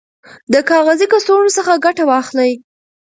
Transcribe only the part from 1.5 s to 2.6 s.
څخه ګټه واخلئ.